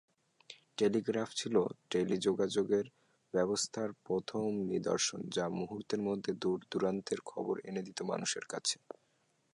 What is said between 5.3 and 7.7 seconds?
যা মুহুর্তের মধ্যে দূর-দূরান্তের খবর